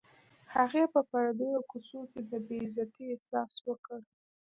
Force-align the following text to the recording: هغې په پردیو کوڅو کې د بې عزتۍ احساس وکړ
هغې 0.55 0.83
په 0.93 0.99
پردیو 1.09 1.59
کوڅو 1.69 2.01
کې 2.11 2.21
د 2.31 2.33
بې 2.47 2.57
عزتۍ 2.65 3.05
احساس 3.11 3.53
وکړ 3.67 3.99